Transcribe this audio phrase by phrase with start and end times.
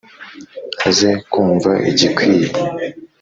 [0.87, 2.47] Aze kumva igikwiye.